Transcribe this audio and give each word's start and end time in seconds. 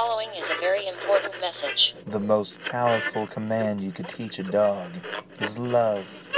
following 0.00 0.30
is 0.30 0.48
a 0.48 0.58
very 0.60 0.86
important 0.86 1.38
message. 1.42 1.94
The 2.06 2.18
most 2.18 2.58
powerful 2.70 3.26
command 3.26 3.82
you 3.82 3.92
could 3.92 4.08
teach 4.08 4.38
a 4.38 4.42
dog 4.42 4.92
is 5.40 5.58
love. 5.58 6.30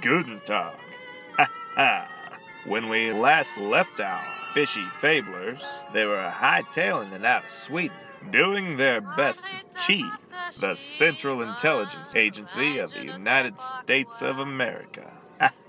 Guten 0.00 0.40
Tag. 0.44 0.76
Ha 1.36 1.48
ha. 1.74 2.08
When 2.64 2.88
we 2.88 3.12
last 3.12 3.58
left 3.58 3.98
our 3.98 4.24
fishy 4.54 4.86
fablers, 5.00 5.64
they 5.92 6.04
were 6.04 6.30
hightailing 6.32 7.12
it 7.12 7.24
out 7.24 7.46
of 7.46 7.50
Sweden, 7.50 7.96
doing 8.30 8.76
their 8.76 9.00
best 9.00 9.42
to 9.50 9.56
cheese 9.84 10.58
the 10.60 10.76
Central 10.76 11.42
Intelligence 11.42 12.14
Agency 12.14 12.78
of 12.78 12.92
the 12.92 13.04
United 13.04 13.58
States 13.58 14.22
of 14.22 14.38
America. 14.38 15.12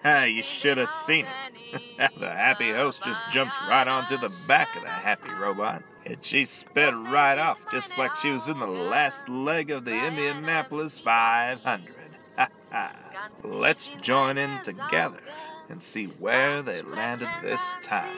Ha 0.10 0.22
ha, 0.22 0.24
you 0.24 0.42
should 0.42 0.80
have 0.80 0.90
seen 0.90 1.28
it. 1.28 2.12
the 2.20 2.32
happy 2.32 2.72
host 2.72 3.04
just 3.04 3.22
jumped 3.32 3.54
right 3.70 3.88
onto 3.88 4.18
the 4.18 4.32
back 4.48 4.76
of 4.76 4.82
the 4.82 4.90
happy 4.90 5.30
robot, 5.30 5.84
and 6.04 6.18
she 6.26 6.46
sped 6.46 6.96
right 6.96 7.38
off 7.38 7.64
just 7.72 7.96
like 7.96 8.16
she 8.16 8.32
was 8.32 8.48
in 8.48 8.58
the 8.58 8.66
last 8.66 9.30
leg 9.30 9.70
of 9.70 9.86
the 9.86 9.94
Indianapolis 9.94 11.00
500. 11.00 11.94
Ha 12.38 12.48
ha. 12.72 12.92
Let's 13.44 13.92
join 14.02 14.38
in 14.38 14.64
together 14.64 15.20
and 15.70 15.84
see 15.84 16.06
where 16.06 16.64
they 16.64 16.82
landed 16.82 17.30
this 17.44 17.62
time. 17.84 18.16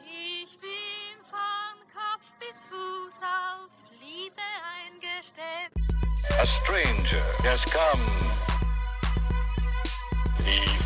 Ich 0.00 0.58
bin 0.60 1.18
von 1.28 1.76
Kopf 1.92 2.24
bis 2.38 2.56
Fuß 2.70 3.12
auf 3.20 3.70
Liebe 4.00 4.40
eingestellt. 4.78 5.72
A 6.38 6.46
stranger 6.62 7.22
has 7.42 7.60
come. 7.64 8.71
Leave. 10.44 10.82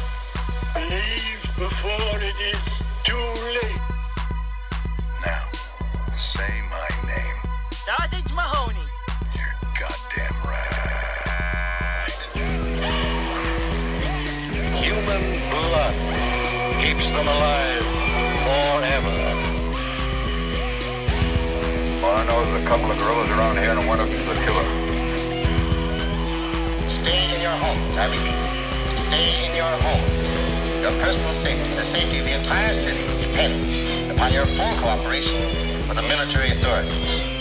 Leave 0.90 1.42
before 1.56 2.18
it 2.20 2.36
is 2.40 2.60
too 3.04 3.26
late. 3.56 3.80
Now, 5.24 5.44
say 6.14 6.62
my 6.70 6.88
name. 7.06 7.38
Sergeant 7.72 8.30
Mahoney. 8.34 8.86
You're 9.34 9.56
goddamn 9.80 10.36
right. 10.44 12.22
Human 14.84 15.22
blood 15.50 15.96
keeps 16.84 17.08
them 17.16 17.26
alive 17.26 17.86
forever. 18.44 19.16
All 22.04 22.14
I 22.14 22.26
know 22.26 22.40
is 22.44 22.62
a 22.62 22.66
couple 22.68 22.90
of 22.90 22.98
gorillas 22.98 23.30
around 23.30 23.56
here 23.56 23.70
and 23.70 23.88
one 23.88 24.00
of 24.00 24.08
them's 24.10 24.26
the 24.26 24.34
killer. 24.44 24.66
Stay 26.90 27.34
in 27.34 27.40
your 27.40 27.52
homes, 27.52 27.96
I 27.96 28.06
repeat. 28.10 28.55
Stay 28.96 29.46
in 29.46 29.54
your 29.54 29.64
homes. 29.66 30.26
Your 30.80 30.92
personal 31.02 31.34
safety, 31.34 31.70
the 31.70 31.84
safety 31.84 32.18
of 32.18 32.24
the 32.24 32.34
entire 32.34 32.74
city, 32.74 33.06
depends 33.20 34.10
upon 34.10 34.32
your 34.32 34.46
full 34.46 34.74
cooperation 34.80 35.38
with 35.88 35.96
the 35.96 36.02
military 36.02 36.50
authorities. 36.50 37.35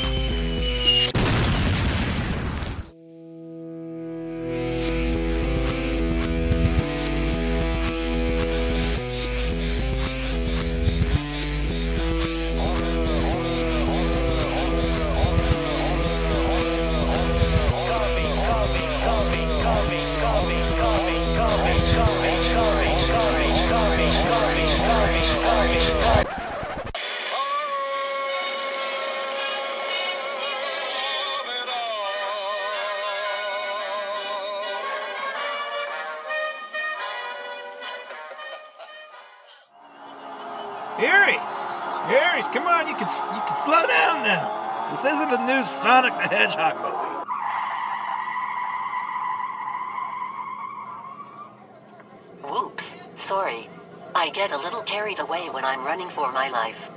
Whoops. 52.55 52.95
Sorry. 53.17 53.67
I 54.15 54.29
get 54.29 54.53
a 54.53 54.57
little 54.57 54.81
carried 54.83 55.19
away 55.19 55.49
when 55.49 55.65
I'm 55.65 55.83
running 55.83 56.07
for 56.07 56.31
my 56.31 56.47
life. 56.49 56.89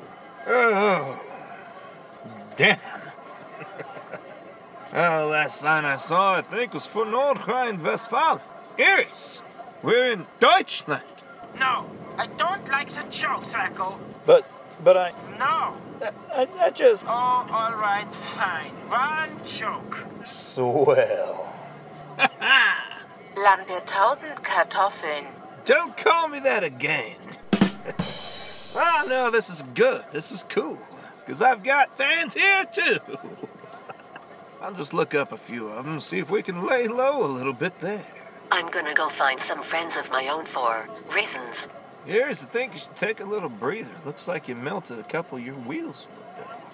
Oh, 0.47 1.21
damn. 2.55 2.79
well, 4.93 5.25
oh, 5.25 5.29
last 5.31 5.59
sign 5.59 5.85
I 5.85 5.97
saw, 5.97 6.35
I 6.35 6.43
think, 6.43 6.75
was 6.75 6.87
for 6.87 7.05
Nordrhein-Westfalen. 7.05 8.41
Aries, 8.79 9.43
we're 9.83 10.13
in 10.13 10.27
Deutschland. 10.39 11.03
No, 11.59 11.87
I 12.17 12.29
don't 12.29 12.69
like 12.69 12.91
the 12.91 13.03
jokes, 13.11 13.53
Racco. 13.53 13.99
But, 14.27 14.49
but 14.85 14.97
I, 14.97 15.11
No. 15.41 15.75
I, 16.33 16.47
I 16.61 16.71
just 16.71 17.05
Oh, 17.05 17.11
all 17.11 17.75
right, 17.75 18.15
fine. 18.15 18.71
One 18.89 19.45
joke. 19.45 20.07
swell. 20.23 21.53
Land 23.37 23.67
der 23.69 23.81
tausend 23.85 24.45
Kartoffeln. 24.45 25.27
Don't 25.69 25.95
call 25.99 26.29
me 26.29 26.41
that 26.41 26.65
again. 26.65 27.19
oh 28.75 29.05
no, 29.07 29.31
this 29.31 29.51
is 29.51 29.63
good. 29.75 30.03
This 30.11 30.33
is 30.33 30.43
cool. 30.45 30.79
Because 31.19 31.43
I've 31.43 31.63
got 31.63 31.95
fans 31.95 32.33
here 32.33 32.65
too. 32.65 32.97
I'll 34.63 34.73
just 34.73 34.95
look 34.95 35.15
up 35.15 35.31
a 35.31 35.37
few 35.37 35.69
of 35.69 35.85
them, 35.85 36.01
see 36.01 36.21
if 36.21 36.31
we 36.31 36.43
can 36.43 36.65
lay 36.65 36.89
low 36.89 37.23
a 37.23 37.29
little 37.29 37.53
bit 37.53 37.81
there. 37.81 38.07
I'm 38.51 38.71
gonna 38.71 38.95
go 38.95 39.11
find 39.11 39.39
some 39.39 39.61
friends 39.63 39.99
of 39.99 40.11
my 40.11 40.29
own 40.29 40.47
for 40.47 40.89
reasons. 41.15 41.69
Here's 42.07 42.41
the 42.41 42.47
thing, 42.47 42.73
you 42.73 42.79
should 42.79 42.97
take 42.97 43.21
a 43.21 43.27
little 43.27 43.51
breather. 43.51 43.93
Looks 44.07 44.27
like 44.27 44.49
you 44.49 44.55
melted 44.55 44.99
a 44.99 45.05
couple 45.05 45.37
of 45.37 45.45
your 45.45 45.55
wheels 45.55 46.07
a 46.07 46.41
little 46.41 46.55
bit. 46.63 46.69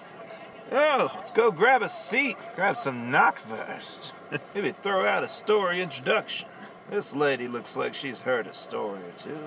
Oh, 0.71 1.11
let's 1.15 1.31
go 1.31 1.51
grab 1.51 1.81
a 1.81 1.89
seat. 1.89 2.37
Grab 2.55 2.77
some 2.77 3.11
knockwurst. 3.11 4.13
Maybe 4.55 4.71
throw 4.71 5.05
out 5.05 5.25
a 5.25 5.27
story 5.27 5.81
introduction. 5.81 6.47
This 6.89 7.15
lady 7.15 7.47
looks 7.47 7.75
like 7.75 7.93
she's 7.95 8.21
heard 8.21 8.45
a 8.45 8.53
story 8.53 8.99
or 9.01 9.11
two. 9.17 9.39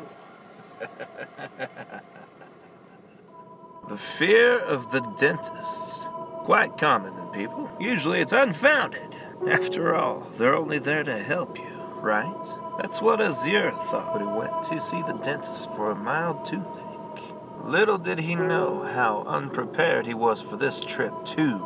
the 3.88 3.96
fear 3.96 4.58
of 4.58 4.90
the 4.90 5.00
dentist. 5.18 6.06
Quite 6.44 6.76
common 6.78 7.16
in 7.16 7.26
people. 7.28 7.70
Usually 7.78 8.20
it's 8.20 8.32
unfounded. 8.32 9.14
After 9.48 9.94
all, 9.94 10.26
they're 10.36 10.56
only 10.56 10.78
there 10.78 11.04
to 11.04 11.18
help 11.18 11.58
you, 11.58 11.84
right? 12.00 12.54
That's 12.78 13.00
what 13.00 13.20
Azir 13.20 13.72
thought 13.72 14.14
when 14.14 14.26
he 14.26 14.32
went 14.32 14.64
to 14.64 14.80
see 14.80 15.02
the 15.02 15.12
dentist 15.12 15.70
for 15.72 15.90
a 15.90 15.94
mild 15.94 16.44
toothache. 16.44 17.34
Little 17.64 17.98
did 17.98 18.20
he 18.20 18.34
know 18.34 18.82
how 18.82 19.24
unprepared 19.26 20.06
he 20.06 20.14
was 20.14 20.42
for 20.42 20.56
this 20.56 20.80
trip 20.80 21.24
to 21.26 21.58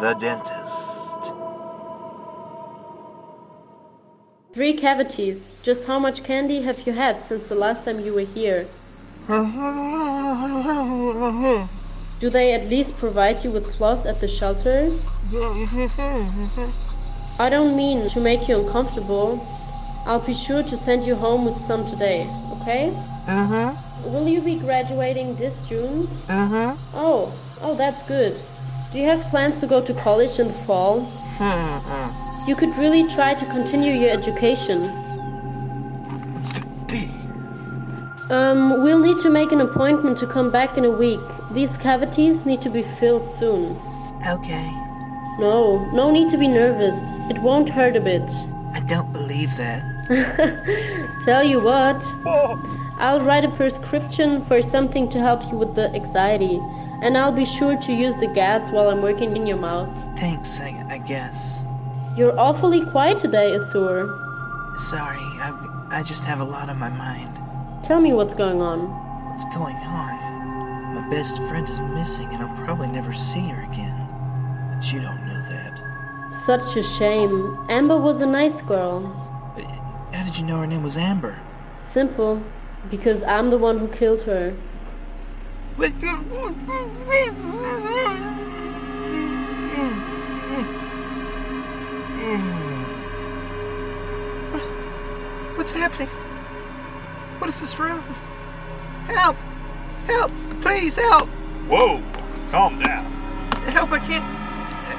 the 0.00 0.14
dentist. 0.18 0.97
Three 4.52 4.72
cavities. 4.72 5.54
Just 5.62 5.86
how 5.86 5.98
much 5.98 6.24
candy 6.24 6.62
have 6.62 6.86
you 6.86 6.94
had 6.94 7.22
since 7.22 7.48
the 7.48 7.54
last 7.54 7.84
time 7.84 8.00
you 8.00 8.14
were 8.14 8.22
here? 8.22 8.66
Do 12.20 12.30
they 12.30 12.54
at 12.54 12.66
least 12.68 12.96
provide 12.96 13.44
you 13.44 13.50
with 13.50 13.76
floss 13.76 14.06
at 14.06 14.20
the 14.20 14.26
shelter? 14.26 14.90
I 17.38 17.50
don't 17.50 17.76
mean 17.76 18.08
to 18.10 18.20
make 18.20 18.48
you 18.48 18.58
uncomfortable. 18.58 19.46
I'll 20.06 20.26
be 20.26 20.34
sure 20.34 20.62
to 20.62 20.76
send 20.76 21.04
you 21.04 21.14
home 21.14 21.44
with 21.44 21.56
some 21.56 21.84
today, 21.88 22.26
okay? 22.62 22.90
Mm-hmm. 23.26 24.12
Will 24.12 24.26
you 24.26 24.40
be 24.40 24.58
graduating 24.58 25.36
this 25.36 25.68
June? 25.68 26.06
Mm-hmm. 26.26 26.74
Oh, 26.94 27.30
oh, 27.60 27.74
that's 27.76 28.02
good. 28.08 28.34
Do 28.92 28.98
you 28.98 29.04
have 29.04 29.20
plans 29.24 29.60
to 29.60 29.66
go 29.66 29.84
to 29.84 29.92
college 29.92 30.38
in 30.40 30.46
the 30.46 30.54
fall? 30.54 31.00
You 32.48 32.56
could 32.56 32.74
really 32.78 33.06
try 33.10 33.34
to 33.34 33.44
continue 33.44 33.92
your 33.92 34.10
education. 34.10 34.90
Um, 38.30 38.82
we'll 38.82 38.98
need 38.98 39.18
to 39.18 39.28
make 39.28 39.52
an 39.52 39.60
appointment 39.60 40.16
to 40.16 40.26
come 40.26 40.50
back 40.50 40.78
in 40.78 40.86
a 40.86 40.90
week. 40.90 41.20
These 41.52 41.76
cavities 41.76 42.46
need 42.46 42.62
to 42.62 42.70
be 42.70 42.82
filled 42.82 43.28
soon. 43.28 43.76
Okay. 44.26 44.66
No, 45.38 45.90
no 45.92 46.10
need 46.10 46.30
to 46.30 46.38
be 46.38 46.48
nervous. 46.48 46.98
It 47.28 47.36
won't 47.36 47.68
hurt 47.68 47.96
a 47.96 48.00
bit. 48.00 48.30
I 48.72 48.80
don't 48.80 49.12
believe 49.12 49.54
that. 49.58 49.82
Tell 51.26 51.44
you 51.44 51.60
what, 51.60 52.02
I'll 52.98 53.20
write 53.20 53.44
a 53.44 53.50
prescription 53.50 54.42
for 54.42 54.62
something 54.62 55.10
to 55.10 55.18
help 55.18 55.42
you 55.52 55.58
with 55.58 55.74
the 55.74 55.94
anxiety, 55.94 56.58
and 57.02 57.18
I'll 57.18 57.36
be 57.44 57.44
sure 57.44 57.78
to 57.78 57.92
use 57.92 58.18
the 58.20 58.28
gas 58.28 58.70
while 58.70 58.88
I'm 58.88 59.02
working 59.02 59.36
in 59.36 59.46
your 59.46 59.58
mouth. 59.58 59.90
Thanks, 60.18 60.58
I, 60.60 60.82
I 60.88 60.96
guess. 60.96 61.60
You're 62.18 62.36
awfully 62.36 62.84
quiet 62.84 63.18
today, 63.18 63.52
Azur. 63.52 64.08
Sorry, 64.80 65.22
I, 65.38 65.86
I 65.88 66.02
just 66.02 66.24
have 66.24 66.40
a 66.40 66.44
lot 66.44 66.68
on 66.68 66.76
my 66.76 66.88
mind. 66.88 67.38
Tell 67.84 68.00
me 68.00 68.12
what's 68.12 68.34
going 68.34 68.60
on. 68.60 68.80
What's 69.30 69.44
going 69.56 69.76
on? 69.76 70.94
My 70.96 71.08
best 71.10 71.36
friend 71.36 71.68
is 71.68 71.78
missing, 71.78 72.28
and 72.32 72.42
I'll 72.42 72.64
probably 72.64 72.88
never 72.88 73.14
see 73.14 73.46
her 73.50 73.62
again. 73.70 74.08
But 74.74 74.92
you 74.92 75.00
don't 75.00 75.24
know 75.26 75.42
that. 75.48 76.32
Such 76.32 76.76
a 76.76 76.82
shame. 76.82 77.56
Amber 77.68 78.00
was 78.00 78.20
a 78.20 78.26
nice 78.26 78.62
girl. 78.62 79.06
How 80.12 80.24
did 80.24 80.36
you 80.36 80.44
know 80.44 80.58
her 80.58 80.66
name 80.66 80.82
was 80.82 80.96
Amber? 80.96 81.38
Simple. 81.78 82.42
Because 82.90 83.22
I'm 83.22 83.50
the 83.50 83.58
one 83.58 83.78
who 83.78 83.86
killed 83.86 84.22
her. 84.22 84.56
Hmm. 92.36 92.84
What's 95.56 95.72
happening? 95.72 96.08
What 97.38 97.48
is 97.48 97.58
this 97.58 97.78
room? 97.78 98.02
Help! 99.06 99.36
Help! 100.06 100.30
Please 100.60 100.96
help! 100.96 101.26
Whoa! 101.70 102.02
Calm 102.50 102.78
down. 102.80 103.06
Help! 103.72 103.92
I 103.92 103.98
can't. 104.00 104.24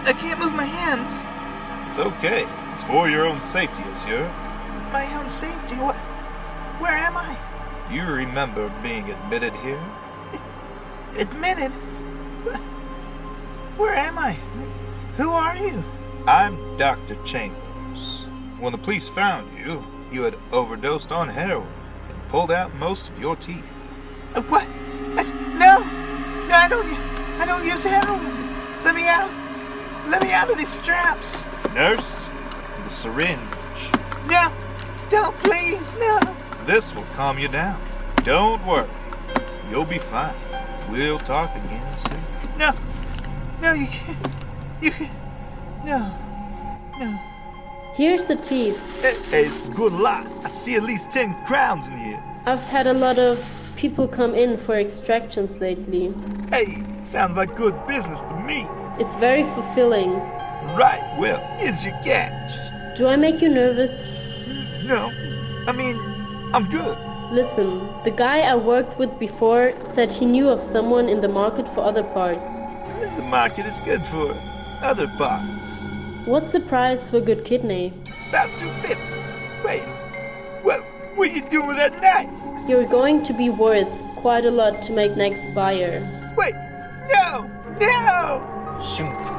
I 0.07 0.13
can't 0.13 0.39
move 0.39 0.53
my 0.53 0.65
hands. 0.65 1.23
It's 1.89 1.99
okay. 1.99 2.47
It's 2.73 2.81
for 2.83 3.07
your 3.07 3.27
own 3.27 3.43
safety, 3.43 3.83
Monsieur. 3.83 4.27
My 4.91 5.05
own 5.19 5.29
safety? 5.29 5.75
What? 5.75 5.95
Where 6.81 6.93
am 6.93 7.15
I? 7.15 7.37
You 7.91 8.05
remember 8.05 8.69
being 8.81 9.11
admitted 9.11 9.53
here? 9.57 9.83
Admitted? 11.15 11.71
Where 13.77 13.93
am 13.93 14.17
I? 14.17 14.33
Who 15.17 15.29
are 15.29 15.55
you? 15.55 15.83
I'm 16.27 16.77
Dr. 16.77 17.15
Chambers. 17.25 18.25
When 18.59 18.71
the 18.71 18.77
police 18.77 19.07
found 19.07 19.47
you, 19.57 19.83
you 20.11 20.23
had 20.23 20.35
overdosed 20.51 21.11
on 21.11 21.29
heroin 21.29 21.67
and 22.09 22.29
pulled 22.29 22.51
out 22.51 22.73
most 22.75 23.09
of 23.09 23.19
your 23.19 23.35
teeth. 23.35 23.63
Uh, 24.35 24.41
What? 24.43 24.63
Uh, 25.17 25.23
No! 25.57 25.79
No, 26.47 26.55
I 26.55 26.67
don't. 26.69 26.87
I 27.39 27.45
don't 27.45 27.65
use 27.65 27.83
heroin. 27.83 28.23
Let 28.83 28.95
me 28.95 29.07
out. 29.07 29.29
Let 30.07 30.21
me 30.23 30.31
out 30.31 30.49
of 30.49 30.57
these 30.57 30.69
straps. 30.69 31.43
Nurse, 31.73 32.29
the 32.83 32.89
syringe. 32.89 33.39
No! 34.27 34.51
No, 35.11 35.31
please, 35.43 35.93
no! 35.99 36.19
This 36.65 36.93
will 36.93 37.03
calm 37.15 37.39
you 37.39 37.47
down. 37.47 37.79
Don't 38.23 38.63
worry. 38.65 38.87
You'll 39.69 39.85
be 39.85 39.97
fine. 39.99 40.33
We'll 40.89 41.19
talk 41.19 41.55
again 41.55 41.97
soon. 41.97 42.19
No! 42.57 42.71
No, 43.61 43.73
you 43.73 43.87
can't. 43.87 44.17
You 44.81 44.91
can't. 44.91 45.11
No. 45.85 46.11
No. 46.99 47.19
Here's 47.95 48.27
the 48.27 48.35
teeth. 48.35 49.01
Hey, 49.01 49.43
it's 49.43 49.67
a 49.67 49.71
good 49.71 49.93
lot. 49.93 50.27
I 50.43 50.49
see 50.49 50.75
at 50.75 50.83
least 50.83 51.11
10 51.11 51.45
crowns 51.45 51.87
in 51.87 51.97
here. 51.97 52.23
I've 52.45 52.63
had 52.63 52.87
a 52.87 52.93
lot 52.93 53.17
of 53.17 53.37
people 53.75 54.07
come 54.07 54.35
in 54.35 54.57
for 54.57 54.75
extractions 54.75 55.59
lately. 55.59 56.13
Hey, 56.49 56.83
sounds 57.03 57.37
like 57.37 57.55
good 57.55 57.75
business 57.87 58.21
to 58.21 58.35
me. 58.41 58.67
It's 58.99 59.15
very 59.15 59.43
fulfilling. 59.43 60.11
Right, 60.75 61.01
well, 61.17 61.39
here's 61.57 61.85
your 61.85 61.93
cash. 62.03 62.97
Do 62.97 63.07
I 63.07 63.15
make 63.15 63.41
you 63.41 63.49
nervous? 63.49 64.17
No, 64.85 65.09
I 65.67 65.71
mean, 65.71 65.95
I'm 66.53 66.69
good. 66.69 66.97
Listen, 67.31 67.79
the 68.03 68.11
guy 68.11 68.39
I 68.41 68.55
worked 68.55 68.99
with 68.99 69.17
before 69.19 69.73
said 69.85 70.11
he 70.11 70.25
knew 70.25 70.49
of 70.49 70.61
someone 70.61 71.07
in 71.07 71.21
the 71.21 71.29
market 71.29 71.67
for 71.67 71.81
other 71.81 72.03
parts. 72.03 72.61
The 73.15 73.23
market 73.23 73.65
is 73.65 73.79
good 73.79 74.05
for 74.07 74.33
other 74.81 75.07
parts. 75.07 75.89
What's 76.25 76.51
the 76.51 76.59
price 76.59 77.09
for 77.09 77.21
good 77.21 77.45
kidney? 77.45 77.93
About 78.29 78.55
250. 78.57 79.03
Wait, 79.65 79.81
what 80.63 80.85
will 81.17 81.29
you 81.29 81.41
do 81.41 81.65
with 81.65 81.77
that 81.77 82.01
knife? 82.01 82.69
You're 82.69 82.85
going 82.85 83.23
to 83.23 83.33
be 83.33 83.49
worth 83.49 83.91
quite 84.17 84.45
a 84.45 84.51
lot 84.51 84.81
to 84.83 84.93
make 84.93 85.15
next 85.17 85.53
buyer. 85.55 86.01
Wait, 86.37 86.53
no, 87.09 87.49
no! 87.79 88.79
Shunk. 88.81 89.38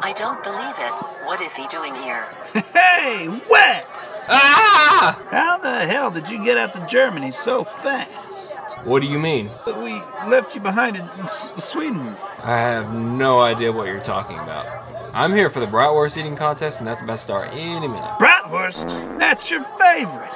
I 0.00 0.12
don't 0.16 0.42
believe 0.42 0.76
it. 0.78 0.92
What 1.26 1.40
is 1.40 1.54
he 1.56 1.66
doing 1.68 1.94
here? 1.94 2.24
Hey, 2.98 3.28
Wes! 3.48 4.26
Ah! 4.28 5.22
How 5.30 5.58
the 5.58 5.86
hell 5.86 6.10
did 6.10 6.28
you 6.28 6.42
get 6.44 6.58
out 6.58 6.72
to 6.72 6.84
Germany 6.88 7.30
so 7.30 7.62
fast? 7.62 8.56
What 8.84 9.00
do 9.02 9.06
you 9.06 9.18
mean? 9.20 9.50
We 9.66 9.94
left 10.28 10.54
you 10.56 10.60
behind 10.60 10.96
in 10.96 11.02
S- 11.20 11.52
Sweden. 11.58 12.16
I 12.42 12.58
have 12.58 12.92
no 12.92 13.38
idea 13.40 13.70
what 13.72 13.86
you're 13.86 14.00
talking 14.00 14.36
about. 14.38 14.66
I'm 15.14 15.32
here 15.34 15.48
for 15.48 15.60
the 15.60 15.66
bratwurst 15.66 16.16
eating 16.16 16.34
contest, 16.36 16.78
and 16.80 16.88
that's 16.88 17.00
about 17.00 17.12
to 17.14 17.18
start 17.18 17.48
any 17.52 17.86
minute. 17.86 18.18
Bratwurst? 18.18 19.18
That's 19.18 19.50
your 19.50 19.62
favorite. 19.78 20.32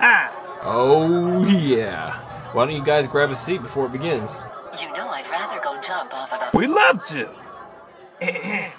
Oh, 0.60 1.44
yeah. 1.46 2.14
Why 2.52 2.66
don't 2.66 2.74
you 2.74 2.82
guys 2.82 3.06
grab 3.06 3.30
a 3.30 3.36
seat 3.36 3.62
before 3.62 3.86
it 3.86 3.92
begins? 3.92 4.42
You 4.80 4.92
know 4.92 5.08
I'd 5.08 5.28
rather 5.30 5.60
go 5.60 5.80
jump 5.80 6.12
off 6.14 6.32
of 6.32 6.42
a. 6.52 6.56
we 6.56 6.66
love 6.66 7.04
to. 7.04 7.30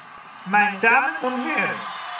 Meine 0.45 0.79
Damen 0.79 1.15
und 1.21 1.43
Herren, 1.43 1.75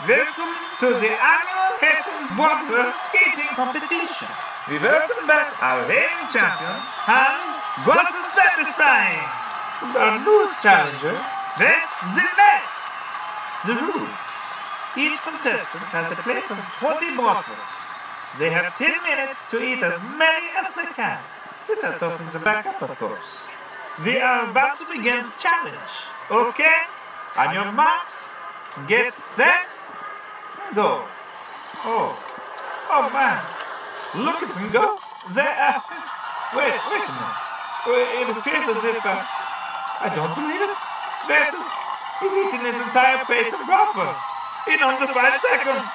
welcome 0.05 0.53
to 0.79 0.87
the 0.99 1.07
annual 1.07 1.71
Hessen 1.79 2.27
Bratwurst 2.35 2.99
Skating 3.07 3.55
Competition. 3.55 4.27
We 4.67 4.77
welcome 4.79 5.25
back 5.25 5.55
our 5.63 5.87
reigning 5.87 6.27
champion, 6.29 6.83
Hans 7.07 7.55
Grossenstein. 7.85 9.23
And 9.81 9.95
our 9.95 10.19
newest 10.19 10.61
challenger, 10.61 11.15
Wes 11.59 11.95
the 12.13 12.27
Mess. 12.35 12.99
The 13.65 13.75
rule. 13.87 14.07
Each 14.97 15.19
contestant 15.21 15.83
has 15.95 16.11
a 16.11 16.15
plate 16.21 16.51
of 16.51 16.59
20 16.83 17.15
bratwurst. 17.15 18.37
They 18.37 18.49
have 18.51 18.75
10 18.75 19.01
minutes 19.01 19.49
to 19.49 19.63
eat 19.63 19.81
as 19.81 20.03
many 20.19 20.47
as 20.59 20.75
they 20.75 20.91
can, 20.93 21.19
without 21.69 21.97
tossing 21.97 22.27
them 22.27 22.43
back 22.43 22.65
up, 22.65 22.81
of 22.81 22.99
course. 22.99 23.47
We 24.03 24.19
are 24.19 24.49
about 24.51 24.75
to 24.75 24.85
begin 24.91 25.23
the 25.23 25.33
challenge. 25.39 26.11
Okay? 26.29 26.98
On 27.37 27.53
your 27.53 27.71
marks, 27.71 28.33
get 28.87 29.13
set, 29.13 29.67
go. 30.75 31.05
Oh, 31.85 32.11
oh 32.89 33.09
man, 33.13 33.39
look 34.25 34.43
at 34.43 34.49
them 34.53 34.71
go. 34.71 34.99
Wait, 35.29 36.73
wait 36.89 37.05
a 37.05 37.11
minute. 37.13 37.49
It 37.87 38.27
appears 38.33 38.65
as 38.65 38.83
if, 38.83 39.05
uh, 39.05 39.23
I 40.01 40.09
don't 40.11 40.33
believe 40.35 40.61
it. 40.61 40.73
Versus, 41.29 41.67
he's 42.19 42.33
eating 42.33 42.65
his 42.65 42.81
entire 42.81 43.23
plate 43.23 43.53
of 43.53 43.61
bratwurst 43.63 44.25
in 44.67 44.81
under 44.81 45.07
five 45.13 45.37
seconds. 45.39 45.87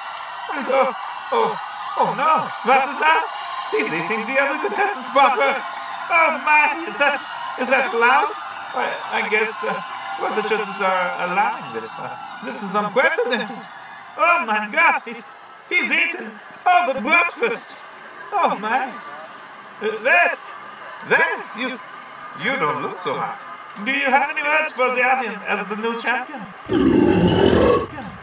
And, 0.55 0.65
oh, 0.71 0.95
oh, 1.35 1.51
oh 1.99 2.09
no, 2.15 2.47
was 2.63 2.83
is 2.89 2.99
that? 3.03 3.23
He's 3.71 3.91
eating 3.91 4.23
the 4.25 4.39
other 4.39 4.57
contestant's 4.63 5.11
bratwurst. 5.11 5.67
Oh 6.09 6.41
man, 6.41 6.87
is 6.87 6.97
that, 6.97 7.19
is 7.59 7.69
that? 7.69 7.91
Well, 7.91 8.91
I 9.11 9.27
guess, 9.29 9.51
uh, 9.61 9.94
well, 10.19 10.35
the 10.35 10.47
judges 10.47 10.81
are 10.81 11.29
allowing 11.29 11.73
this. 11.73 11.91
This 12.43 12.63
is 12.63 12.75
unprecedented. 12.75 13.57
Oh 14.17 14.45
my 14.45 14.69
God, 14.71 15.01
he's, 15.03 15.31
he's 15.69 15.91
eaten 15.91 16.31
all 16.65 16.93
the 16.93 17.01
breakfast. 17.01 17.75
Oh 18.31 18.57
my. 18.59 18.93
Uh, 19.81 19.97
Wes, 20.03 20.45
Wes, 21.09 21.57
you, 21.57 21.79
you 22.43 22.55
don't 22.57 22.81
look 22.81 22.99
so 22.99 23.15
hot. 23.15 23.39
Do 23.83 23.91
you 23.91 24.05
have 24.05 24.29
any 24.31 24.41
words 24.41 24.71
for 24.71 24.95
the 24.95 25.03
audience 25.03 25.41
as 25.43 25.67
the 25.67 25.75
new 25.75 25.99
champion? 26.01 26.41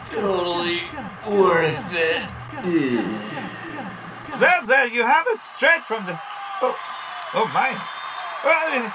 Totally 0.05 0.81
worth 1.27 1.93
it. 1.93 2.23
Well, 4.39 4.65
there 4.65 4.87
you 4.87 5.03
have 5.03 5.27
it, 5.27 5.39
straight 5.39 5.83
from 5.85 6.07
the. 6.07 6.19
Oh, 6.61 6.75
oh 7.35 7.47
my. 7.53 7.77
Well, 8.43 8.65
it, 8.73 8.91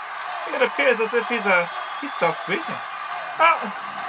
it 0.57 0.63
appears 0.67 0.99
as 0.99 1.15
if 1.15 1.29
he's 1.29 1.47
uh, 1.47 1.69
he 2.01 2.09
stopped 2.09 2.47
breathing. 2.47 2.77
Oh, 3.41 3.59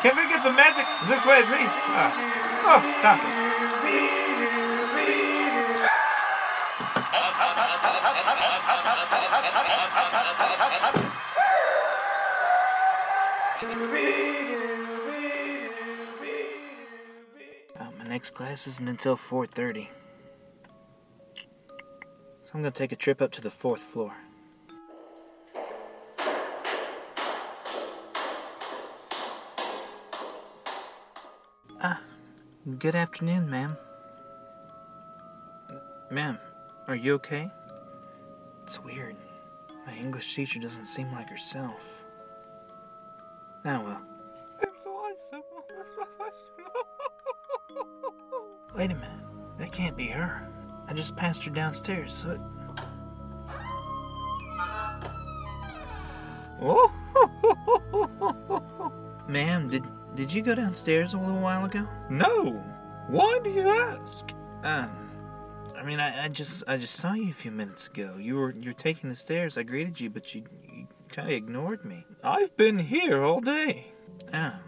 can 0.01 0.15
we 0.15 0.27
get 0.29 0.43
some 0.43 0.55
magic 0.55 0.86
this 1.08 1.25
way, 1.25 1.41
please? 1.43 1.75
Uh, 1.88 2.12
oh. 2.65 2.84
Uh, 17.79 17.91
my 17.98 18.05
next 18.08 18.31
class 18.31 18.67
isn't 18.67 18.88
until 18.88 19.15
4:30. 19.15 19.89
So 22.43 22.51
I'm 22.53 22.62
gonna 22.62 22.72
take 22.72 22.91
a 22.91 22.96
trip 22.96 23.22
up 23.22 23.31
to 23.34 23.41
the 23.41 23.51
fourth 23.51 23.81
floor. 23.81 24.28
Good 32.77 32.95
afternoon, 32.95 33.49
ma'am. 33.49 33.77
Ma'am, 36.11 36.38
are 36.88 36.95
you 36.95 37.15
okay? 37.15 37.49
It's 38.65 38.83
weird. 38.83 39.15
My 39.88 39.93
English 39.93 40.35
teacher 40.35 40.59
doesn't 40.59 40.85
seem 40.85 41.11
like 41.11 41.29
herself. 41.29 42.03
Ah 43.65 43.81
well. 43.83 44.01
I'm 44.61 44.69
so 44.77 45.41
Wait 48.75 48.91
a 48.91 48.95
minute. 48.95 49.25
That 49.57 49.71
can't 49.71 49.97
be 49.97 50.07
her. 50.07 50.47
I 50.88 50.93
just 50.93 51.15
passed 51.15 51.43
her 51.45 51.51
downstairs, 51.51 52.13
so 52.13 52.31
it... 52.31 52.41
Oh! 56.61 56.93
Ma'am, 59.27 59.69
did 59.69 59.83
did 60.19 60.33
you 60.33 60.41
go 60.41 60.53
downstairs 60.53 61.13
a 61.13 61.17
little 61.17 61.39
while 61.39 61.63
ago? 61.63 61.88
No. 62.09 62.51
Why 63.07 63.39
do 63.41 63.49
you 63.49 63.69
ask? 63.69 64.33
Um, 64.63 64.91
I 65.77 65.83
mean, 65.85 66.01
I, 66.01 66.25
I 66.25 66.27
just 66.27 66.61
I 66.67 66.75
just 66.75 66.95
saw 66.95 67.13
you 67.13 67.29
a 67.29 67.33
few 67.33 67.51
minutes 67.51 67.88
ago. 67.88 68.17
You 68.19 68.35
were 68.35 68.53
you 68.53 68.71
were 68.71 68.73
taking 68.73 69.09
the 69.09 69.15
stairs. 69.15 69.57
I 69.57 69.63
greeted 69.63 70.01
you, 70.01 70.09
but 70.09 70.35
you, 70.35 70.43
you 70.67 70.88
kind 71.07 71.29
of 71.29 71.33
ignored 71.33 71.85
me. 71.85 72.05
I've 72.21 72.57
been 72.57 72.79
here 72.79 73.23
all 73.23 73.39
day. 73.39 73.93
Oh, 74.33 74.59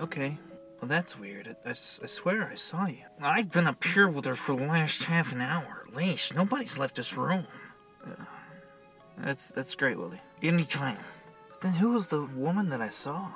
okay. 0.00 0.36
Well, 0.80 0.88
that's 0.88 1.16
weird. 1.16 1.54
I, 1.64 1.70
I 1.70 1.72
swear 1.74 2.48
I 2.50 2.56
saw 2.56 2.86
you. 2.86 3.04
I've 3.22 3.52
been 3.52 3.68
up 3.68 3.84
here 3.84 4.08
with 4.08 4.24
her 4.24 4.34
for 4.34 4.56
the 4.56 4.66
last 4.66 5.04
half 5.04 5.30
an 5.30 5.42
hour 5.42 5.84
at 5.86 5.94
least. 5.94 6.34
Nobody's 6.34 6.76
left 6.76 6.96
this 6.96 7.16
room. 7.16 7.46
Uh, 8.04 8.24
that's 9.16 9.50
that's 9.50 9.76
great, 9.76 9.96
Willie. 9.96 10.22
Anytime. 10.42 10.98
Then 11.62 11.74
who 11.74 11.90
was 11.90 12.08
the 12.08 12.22
woman 12.22 12.70
that 12.70 12.80
I 12.80 12.88
saw? 12.88 13.30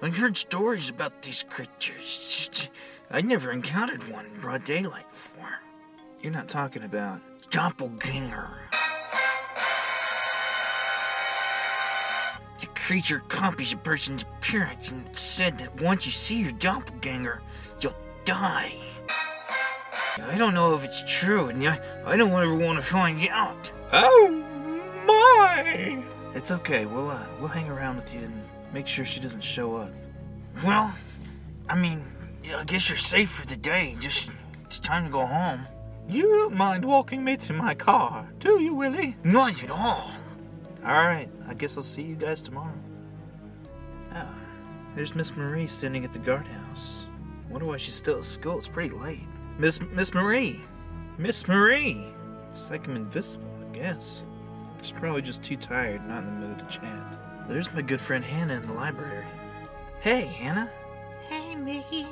I 0.00 0.10
heard 0.10 0.36
stories 0.36 0.88
about 0.88 1.22
these 1.22 1.42
creatures. 1.42 2.70
I 3.10 3.20
never 3.20 3.50
encountered 3.50 4.08
one 4.08 4.26
in 4.26 4.40
broad 4.40 4.64
daylight 4.64 5.10
before. 5.10 5.58
You're 6.20 6.32
not 6.32 6.48
talking 6.48 6.84
about 6.84 7.20
doppelganger. 7.50 8.48
The 12.60 12.66
creature 12.76 13.22
copies 13.28 13.72
a 13.72 13.76
person's 13.76 14.22
appearance 14.22 14.90
and 14.90 15.04
it's 15.08 15.20
said 15.20 15.58
that 15.58 15.80
once 15.80 16.06
you 16.06 16.12
see 16.12 16.42
your 16.42 16.52
doppelganger, 16.52 17.42
you'll 17.80 17.96
die. 18.24 18.74
I 20.22 20.36
don't 20.36 20.54
know 20.54 20.74
if 20.74 20.84
it's 20.84 21.02
true, 21.06 21.46
and 21.48 21.66
I, 21.66 21.80
I 22.04 22.16
don't 22.16 22.32
ever 22.32 22.54
want 22.54 22.78
to 22.78 22.84
find 22.84 23.26
out. 23.28 23.72
Oh 23.92 24.28
my! 25.06 26.02
It's 26.34 26.50
okay. 26.50 26.86
We'll 26.86 27.10
uh, 27.10 27.24
we'll 27.38 27.48
hang 27.48 27.68
around 27.68 27.96
with 27.96 28.14
you 28.14 28.20
and 28.20 28.42
make 28.72 28.86
sure 28.86 29.04
she 29.04 29.20
doesn't 29.20 29.42
show 29.42 29.76
up. 29.76 29.90
Well, 30.64 30.94
I 31.68 31.76
mean, 31.76 32.02
I 32.54 32.64
guess 32.64 32.88
you're 32.88 32.98
safe 32.98 33.30
for 33.30 33.46
the 33.46 33.56
day. 33.56 33.96
Just 34.00 34.30
it's 34.66 34.78
time 34.78 35.04
to 35.04 35.10
go 35.10 35.26
home. 35.26 35.66
You 36.08 36.22
don't 36.22 36.54
mind 36.54 36.84
walking 36.84 37.22
me 37.22 37.36
to 37.38 37.52
my 37.52 37.74
car, 37.74 38.28
do 38.38 38.60
you, 38.62 38.74
Willie? 38.74 39.16
Not 39.24 39.62
at 39.62 39.70
all. 39.70 40.10
All 40.84 41.04
right. 41.04 41.28
I 41.46 41.54
guess 41.54 41.76
I'll 41.76 41.82
see 41.82 42.02
you 42.02 42.14
guys 42.14 42.40
tomorrow. 42.40 42.72
Oh, 44.14 44.34
there's 44.94 45.14
Miss 45.14 45.34
Marie 45.36 45.66
standing 45.66 46.04
at 46.04 46.12
the 46.12 46.18
guardhouse. 46.18 47.04
Wonder 47.50 47.66
why 47.66 47.76
she's 47.78 47.94
still 47.94 48.18
at 48.18 48.24
school. 48.24 48.58
It's 48.58 48.68
pretty 48.68 48.94
late. 48.94 49.26
Miss 49.58 49.80
Miss 49.80 50.14
Marie, 50.14 50.60
Miss 51.18 51.48
Marie. 51.48 52.06
It's 52.50 52.70
like 52.70 52.86
I'm 52.86 52.96
invisible, 52.96 53.50
I 53.68 53.74
guess. 53.74 54.24
She's 54.82 54.92
probably 54.92 55.22
just 55.22 55.42
too 55.42 55.56
tired, 55.56 56.06
not 56.06 56.24
in 56.24 56.40
the 56.40 56.46
mood 56.46 56.58
to 56.60 56.66
chat. 56.66 57.48
There's 57.48 57.72
my 57.72 57.82
good 57.82 58.00
friend 58.00 58.24
Hannah 58.24 58.54
in 58.54 58.66
the 58.66 58.72
library. 58.72 59.24
Hey, 60.00 60.26
Hannah. 60.26 60.70
Hey, 61.28 61.54
Mickey. 61.54 62.06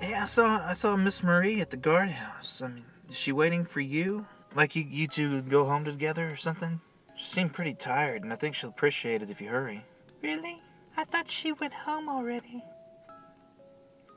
Hey, 0.00 0.14
I 0.14 0.24
saw 0.24 0.60
I 0.66 0.72
saw 0.72 0.96
Miss 0.96 1.22
Marie 1.22 1.60
at 1.60 1.70
the 1.70 1.76
guardhouse. 1.76 2.60
I 2.62 2.68
mean, 2.68 2.84
is 3.08 3.16
she 3.16 3.32
waiting 3.32 3.64
for 3.64 3.80
you? 3.80 4.26
Like 4.54 4.76
you 4.76 4.82
you 4.82 5.06
two 5.06 5.30
would 5.30 5.48
go 5.48 5.64
home 5.64 5.84
together 5.84 6.30
or 6.30 6.36
something? 6.36 6.80
She 7.14 7.26
seemed 7.26 7.52
pretty 7.52 7.74
tired, 7.74 8.22
and 8.22 8.32
I 8.32 8.36
think 8.36 8.54
she'll 8.54 8.70
appreciate 8.70 9.22
it 9.22 9.30
if 9.30 9.40
you 9.40 9.48
hurry. 9.48 9.84
Really? 10.22 10.62
I 10.96 11.04
thought 11.04 11.30
she 11.30 11.52
went 11.52 11.72
home 11.72 12.08
already. 12.08 12.64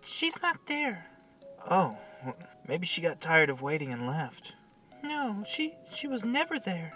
She's 0.03 0.41
not 0.41 0.57
there. 0.67 1.07
Oh, 1.69 1.97
well, 2.23 2.35
maybe 2.67 2.85
she 2.85 3.01
got 3.01 3.21
tired 3.21 3.49
of 3.49 3.61
waiting 3.61 3.91
and 3.91 4.07
left. 4.07 4.53
No, 5.03 5.43
she 5.47 5.75
she 5.93 6.07
was 6.07 6.23
never 6.23 6.59
there. 6.59 6.93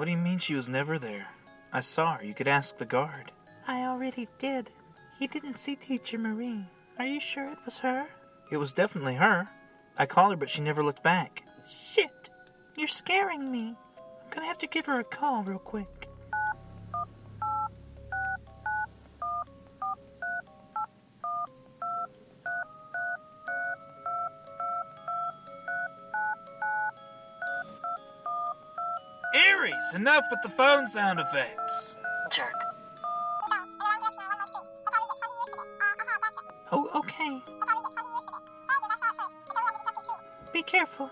What 0.00 0.06
do 0.06 0.12
you 0.12 0.16
mean 0.16 0.38
she 0.38 0.54
was 0.54 0.66
never 0.66 0.98
there? 0.98 1.26
I 1.74 1.80
saw 1.80 2.16
her. 2.16 2.24
You 2.24 2.32
could 2.32 2.48
ask 2.48 2.78
the 2.78 2.86
guard. 2.86 3.32
I 3.68 3.82
already 3.82 4.28
did. 4.38 4.70
He 5.18 5.26
didn't 5.26 5.58
see 5.58 5.76
Teacher 5.76 6.16
Marie. 6.16 6.64
Are 6.98 7.04
you 7.04 7.20
sure 7.20 7.52
it 7.52 7.58
was 7.66 7.80
her? 7.80 8.06
It 8.50 8.56
was 8.56 8.72
definitely 8.72 9.16
her. 9.16 9.50
I 9.98 10.06
called 10.06 10.30
her, 10.30 10.38
but 10.38 10.48
she 10.48 10.62
never 10.62 10.82
looked 10.82 11.02
back. 11.02 11.42
Shit! 11.68 12.30
You're 12.78 12.88
scaring 12.88 13.52
me. 13.52 13.76
I'm 13.98 14.30
gonna 14.30 14.46
have 14.46 14.56
to 14.60 14.66
give 14.66 14.86
her 14.86 15.00
a 15.00 15.04
call 15.04 15.42
real 15.42 15.58
quick. 15.58 16.08
Enough 29.94 30.24
with 30.30 30.40
the 30.42 30.48
phone 30.48 30.88
sound 30.88 31.18
effects. 31.18 31.96
Jerk. 32.30 32.54
Oh, 36.70 36.88
okay. 36.94 37.42
Be 40.52 40.62
careful. 40.62 41.10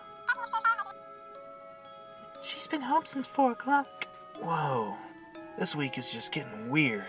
She's 2.42 2.68
been 2.68 2.82
home 2.82 3.04
since 3.04 3.26
four 3.26 3.52
o'clock. 3.52 4.06
Whoa, 4.40 4.94
this 5.58 5.74
week 5.74 5.98
is 5.98 6.12
just 6.12 6.32
getting 6.32 6.70
weird. 6.70 7.04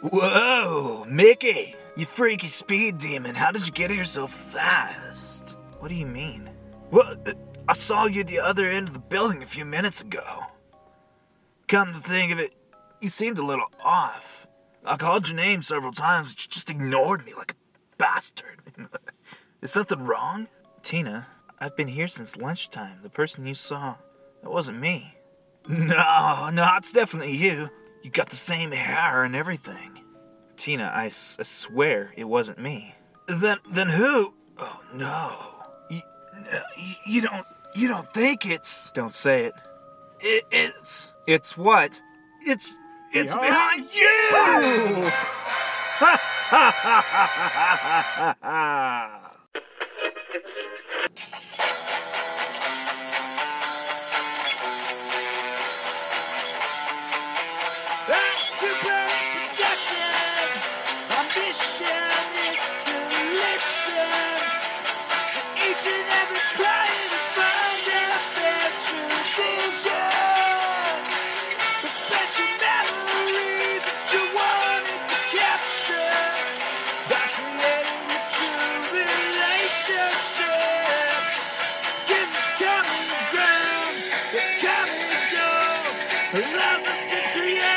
Whoa, 0.00 1.04
Mickey, 1.08 1.74
you 1.96 2.06
freaky 2.06 2.48
speed 2.48 2.98
demon, 2.98 3.34
how 3.34 3.50
did 3.50 3.66
you 3.66 3.72
get 3.72 3.90
here 3.90 4.04
so 4.04 4.26
fast? 4.26 5.56
What 5.78 5.88
do 5.88 5.94
you 5.94 6.06
mean? 6.06 6.50
Uh, 6.92 7.14
I 7.68 7.72
saw 7.72 8.06
you 8.06 8.20
at 8.20 8.26
the 8.28 8.38
other 8.38 8.70
end 8.70 8.88
of 8.88 8.94
the 8.94 9.00
building 9.00 9.42
a 9.42 9.46
few 9.46 9.64
minutes 9.64 10.00
ago. 10.00 10.44
Come 11.68 11.92
to 11.94 12.00
think 12.00 12.30
of 12.32 12.38
it, 12.38 12.54
you 13.00 13.08
seemed 13.08 13.38
a 13.38 13.44
little 13.44 13.66
off. 13.84 14.46
I 14.84 14.96
called 14.96 15.28
your 15.28 15.36
name 15.36 15.62
several 15.62 15.92
times, 15.92 16.32
but 16.34 16.44
you 16.44 16.48
just 16.48 16.70
ignored 16.70 17.26
me 17.26 17.34
like 17.34 17.52
a 17.52 17.96
bastard. 17.98 18.60
Is 19.62 19.72
something 19.72 20.04
wrong? 20.04 20.46
Tina, 20.82 21.26
I've 21.58 21.76
been 21.76 21.88
here 21.88 22.06
since 22.06 22.36
lunchtime. 22.36 23.00
The 23.02 23.10
person 23.10 23.46
you 23.46 23.54
saw, 23.54 23.96
that 24.42 24.50
wasn't 24.50 24.78
me. 24.78 25.14
No, 25.68 26.50
no, 26.52 26.70
it's 26.76 26.92
definitely 26.92 27.34
you. 27.36 27.68
You 28.04 28.10
got 28.10 28.30
the 28.30 28.36
same 28.36 28.70
hair 28.70 29.24
and 29.24 29.34
everything. 29.34 29.98
Tina, 30.56 30.92
I, 30.94 31.06
s- 31.06 31.36
I 31.40 31.42
swear 31.42 32.12
it 32.16 32.24
wasn't 32.28 32.60
me. 32.60 32.94
Then, 33.26 33.58
then 33.68 33.88
who? 33.88 34.34
Oh 34.58 34.80
no. 34.94 35.32
You, 35.90 36.02
no, 36.52 36.60
you, 36.78 36.94
you 37.06 37.20
don't, 37.22 37.44
you 37.76 37.88
don't 37.88 38.12
think 38.12 38.46
it's? 38.46 38.90
Don't 38.90 39.14
say 39.14 39.44
it. 39.44 39.54
it 40.20 40.44
it's, 40.50 41.12
it's 41.26 41.56
what? 41.56 42.00
It's, 42.42 42.76
it's 43.12 43.34
behind, 43.34 43.88
you. 43.94 44.10
Productions. 44.30 45.12
houses 86.66 87.00
to 87.10 87.18
create. 87.38 87.75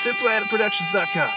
TwoPlanetProductions.com. 0.00 1.30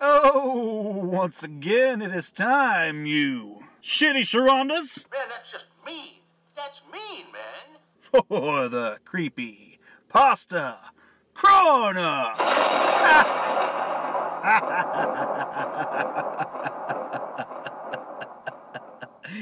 Oh, 0.00 1.02
once 1.04 1.42
again, 1.42 2.00
it 2.00 2.10
is 2.14 2.30
time, 2.30 3.04
you 3.04 3.58
shitty 3.82 4.20
Sharondas, 4.20 5.04
Man, 5.12 5.28
that's 5.28 5.52
just 5.52 5.66
mean. 5.84 6.20
That's 6.56 6.80
mean, 6.90 7.26
man. 7.32 7.76
for 8.00 8.68
the 8.70 8.98
creepy 9.04 9.78
pasta 10.08 10.78
corner. 11.34 12.32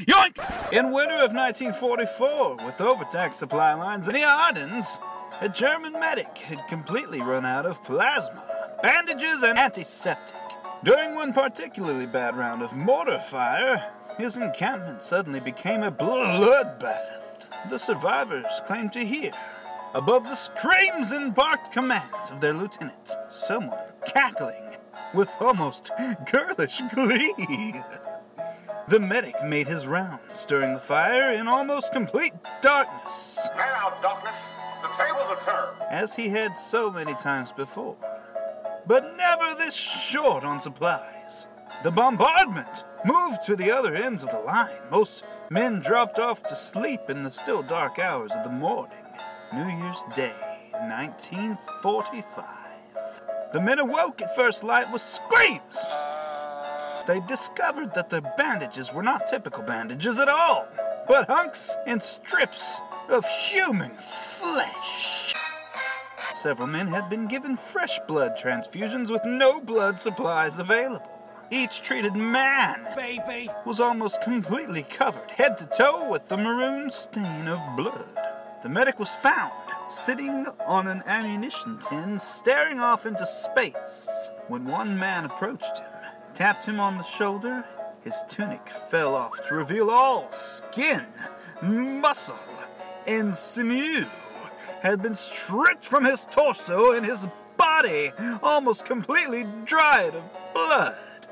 Yoink! 0.07 0.73
In 0.73 0.93
winter 0.93 1.17
of 1.17 1.33
1944, 1.33 2.57
with 2.65 2.81
overtaxed 2.81 3.41
supply 3.41 3.75
lines 3.75 4.07
in 4.07 4.15
the 4.15 4.23
Ardennes, 4.23 5.01
a 5.41 5.49
German 5.49 5.93
medic 5.95 6.39
had 6.39 6.69
completely 6.69 7.21
run 7.21 7.45
out 7.45 7.67
of 7.67 7.83
plasma, 7.83 8.45
bandages, 8.83 9.43
and 9.43 9.59
antiseptic. 9.59 10.37
During 10.85 11.15
one 11.15 11.33
particularly 11.33 12.07
bad 12.07 12.37
round 12.37 12.63
of 12.63 12.77
mortar 12.77 13.19
fire, 13.19 13.93
his 14.19 14.37
encampment 14.37 15.03
suddenly 15.03 15.41
became 15.41 15.83
a 15.83 15.91
bloodbath. 15.91 17.49
The 17.69 17.79
survivors 17.79 18.61
claimed 18.67 18.93
to 18.93 19.05
hear, 19.05 19.33
above 19.95 20.25
the 20.25 20.37
screams 20.37 21.11
and 21.11 21.35
barked 21.35 21.73
commands 21.73 22.31
of 22.31 22.41
their 22.41 22.55
lieutenant, 22.55 23.17
someone 23.29 23.79
cackling 24.07 24.77
with 25.15 25.31
almost 25.41 25.91
girlish 26.31 26.83
glee. 26.95 27.83
The 28.89 28.99
medic 29.01 29.35
made 29.45 29.67
his 29.69 29.87
rounds 29.87 30.47
during 30.47 30.73
the 30.73 30.81
fire 30.81 31.31
in 31.33 31.47
almost 31.47 31.93
complete 31.93 32.33
darkness, 32.63 33.39
Now, 33.57 33.93
darkness, 34.01 34.37
the 34.81 34.89
tables 34.89 35.29
are 35.29 35.41
turned. 35.41 35.77
as 35.91 36.15
he 36.17 36.31
had 36.31 36.57
so 36.57 36.91
many 36.91 37.15
times 37.15 37.53
before. 37.53 37.97
But 38.87 39.15
never 39.17 39.55
this 39.55 39.75
short 39.75 40.43
on 40.45 40.61
supplies. 40.61 41.47
The 41.83 41.91
bombardment 41.91 42.85
moved 43.05 43.43
to 43.43 43.57
the 43.57 43.71
other 43.71 43.95
ends 43.95 44.23
of 44.23 44.31
the 44.31 44.39
line. 44.41 44.81
Most 44.91 45.23
men 45.51 45.81
dropped 45.81 46.19
off 46.19 46.43
to 46.45 46.55
sleep 46.57 47.11
in 47.11 47.23
the 47.25 47.31
still 47.31 47.63
dark 47.63 47.99
hours 47.99 48.33
of 48.33 48.43
the 48.43 48.49
morning. 48.51 49.05
New 49.53 49.69
Year's 49.69 50.03
Day, 50.15 50.35
1945. 50.89 52.45
The 53.53 53.61
men 53.61 53.79
awoke 53.79 54.23
at 54.23 54.35
first 54.35 54.65
light 54.65 54.91
with 54.91 55.03
screams. 55.03 55.87
They 57.09 57.21
discovered 57.21 57.95
that 57.95 58.11
the 58.11 58.21
bandages 58.37 58.93
were 58.93 59.03
not 59.03 59.27
typical 59.27 59.63
bandages 59.63 60.19
at 60.19 60.29
all, 60.29 60.69
but 61.09 61.27
hunks 61.27 61.75
and 61.87 62.03
strips 62.03 62.83
of 63.09 63.25
human 63.27 63.97
flesh. 63.97 65.35
Several 66.35 66.69
men 66.69 66.87
had 66.87 67.09
been 67.09 67.27
given 67.27 67.57
fresh 67.57 67.99
blood 68.07 68.37
transfusions 68.37 69.11
with 69.11 69.25
no 69.25 69.59
blood 69.59 69.99
supplies 69.99 70.59
available. 70.59 71.11
Each 71.51 71.81
treated 71.81 72.15
man 72.15 72.87
Baby. 72.95 73.51
was 73.65 73.81
almost 73.81 74.21
completely 74.21 74.83
covered, 74.83 75.31
head 75.31 75.57
to 75.57 75.67
toe, 75.67 76.11
with 76.11 76.29
the 76.29 76.37
maroon 76.37 76.91
stain 76.91 77.49
of 77.49 77.59
blood. 77.75 78.05
The 78.63 78.69
medic 78.69 78.99
was 78.99 79.17
found 79.17 79.53
sitting 79.89 80.47
on 80.67 80.87
an 80.87 81.03
ammunition 81.07 81.79
tin, 81.79 82.19
staring 82.19 82.81
off 82.81 83.07
into 83.07 83.25
space. 83.25 84.29
When 84.49 84.67
one 84.67 84.99
man 84.99 85.25
approached 85.25 85.79
him, 85.79 85.91
tapped 86.39 86.67
him 86.67 86.79
on 86.79 86.97
the 86.97 87.03
shoulder, 87.03 87.65
his 88.05 88.23
tunic 88.29 88.69
fell 88.69 89.17
off 89.17 89.43
to 89.43 89.57
reveal 89.57 89.91
all 89.91 90.33
skin, 90.33 91.05
muscle, 91.61 92.39
and 93.09 93.35
sinew 93.35 94.07
had 94.81 95.03
been 95.03 95.17
stripped 95.17 95.85
from 95.85 96.05
his 96.05 96.25
torso 96.31 96.93
and 96.93 97.05
his 97.05 97.27
body 97.57 98.13
almost 98.41 98.85
completely 98.85 99.45
dried 99.65 100.15
of 100.15 100.31
blood. 100.55 101.27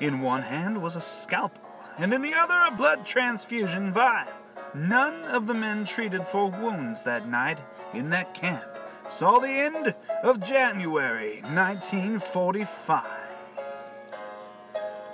In 0.00 0.20
one 0.20 0.42
hand 0.42 0.82
was 0.82 0.96
a 0.96 1.00
scalpel, 1.00 1.66
and 1.96 2.12
in 2.12 2.20
the 2.20 2.34
other 2.34 2.60
a 2.66 2.76
blood 2.76 3.06
transfusion 3.06 3.90
vial. 3.90 4.28
None 4.74 5.24
of 5.24 5.46
the 5.46 5.54
men 5.54 5.86
treated 5.86 6.26
for 6.26 6.50
wounds 6.50 7.04
that 7.04 7.26
night 7.26 7.60
in 7.94 8.10
that 8.10 8.34
camp 8.34 8.78
saw 9.08 9.38
the 9.38 9.48
end 9.48 9.94
of 10.22 10.44
January 10.44 11.40
1945. 11.40 13.21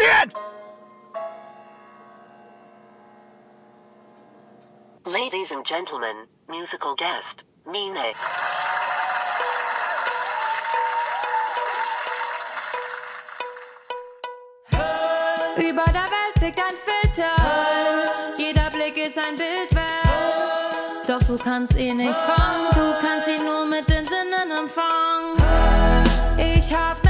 End! 0.01 0.33
Ladies 5.05 5.51
and 5.51 5.65
gentlemen, 5.65 6.27
musical 6.49 6.95
guest, 6.95 7.45
Mine. 7.67 8.15
Über 15.57 15.85
der 15.87 16.09
Welt 16.09 16.41
liegt 16.41 16.61
ein 16.61 16.77
Filter. 16.77 17.31
Jeder 18.37 18.71
Blick 18.71 18.97
ist 18.97 19.19
ein 19.19 19.37
Bild 19.37 19.75
wert. 19.75 21.09
Doch 21.09 21.23
du 21.27 21.37
kannst 21.39 21.75
ihn 21.77 21.97
nicht 21.97 22.15
fangen, 22.15 22.71
du 22.75 22.95
kannst 23.01 23.29
ihn 23.29 23.45
nur 23.45 23.67
mit 23.67 23.89
den 23.89 24.05
Sinnen 24.05 24.51
empfangen. 24.51 25.37
Ich 26.37 26.73
hab 26.73 27.08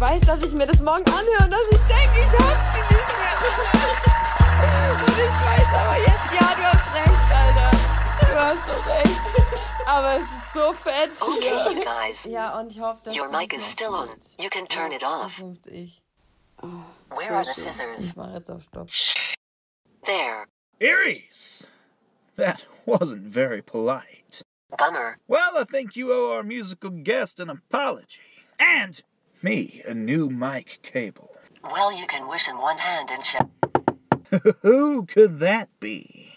weiß, 0.00 0.22
dass 0.22 0.42
ich 0.42 0.52
mir 0.52 0.66
das 0.66 0.80
morgen 0.80 1.04
anhöre 1.04 1.44
und 1.44 1.50
dass 1.50 1.66
ich 1.70 1.80
denke, 1.86 2.20
ich 2.20 2.32
hab's 2.32 2.74
nicht 2.74 2.90
mehr. 2.90 3.36
Und 4.90 5.08
ich 5.08 5.36
weiß 5.46 5.68
aber 5.74 5.98
jetzt, 5.98 6.32
ja, 6.32 6.54
du 6.54 6.62
hast 6.62 6.94
recht, 6.94 7.28
Alter. 7.32 7.70
Du 8.20 8.40
hast 8.40 8.68
doch 8.68 8.86
recht. 8.86 9.20
Aber 9.86 10.16
es 10.16 10.22
ist 10.22 10.52
so 10.52 10.72
fett 10.72 11.10
hier. 11.18 11.66
Okay, 11.66 11.78
you 11.78 11.84
guys. 11.84 12.24
Ja, 12.24 12.58
und 12.58 12.72
ich 12.72 12.80
hoffe, 12.80 13.00
dass 13.04 13.16
Your 13.16 13.28
mic 13.28 13.54
is 13.54 13.62
noch 13.62 13.68
still 13.68 13.94
on. 13.94 14.08
You 14.38 14.48
can 14.50 14.66
turn 14.66 14.92
it 14.92 15.02
off. 15.02 15.42
Ich. 15.66 16.02
Where 17.10 17.34
are 17.34 17.44
the 17.44 17.54
scissors? 17.54 18.00
Ich 18.00 18.16
mache 18.16 18.34
jetzt 18.34 18.50
auf 18.50 18.62
Stopp. 18.62 18.88
There. 20.04 20.46
Aries! 20.80 21.68
That 22.36 22.66
wasn't 22.86 23.22
very 23.22 23.62
polite. 23.62 24.42
Bummer. 24.76 25.16
Well, 25.26 25.56
I 25.58 25.64
think 25.64 25.96
you 25.96 26.12
owe 26.12 26.32
our 26.32 26.42
musical 26.42 26.90
guest 26.90 27.40
an 27.40 27.50
apology. 27.50 28.20
And 28.58 29.02
me 29.42 29.82
a 29.86 29.94
new 29.94 30.28
mic 30.28 30.80
cable. 30.82 31.30
Well, 31.62 31.96
you 31.96 32.06
can 32.06 32.26
wish 32.28 32.48
in 32.48 32.58
one 32.58 32.78
hand 32.78 33.10
and 33.10 33.24
share. 33.24 33.48
Who 34.62 35.06
could 35.06 35.38
that 35.38 35.68
be? 35.78 36.32